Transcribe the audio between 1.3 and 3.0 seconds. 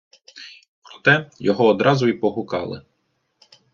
його одразу й погукали.